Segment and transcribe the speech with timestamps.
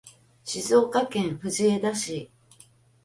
[0.45, 2.31] 静岡県藤枝市